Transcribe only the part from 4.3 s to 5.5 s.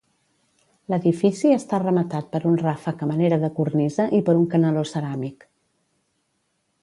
per un canaló ceràmic.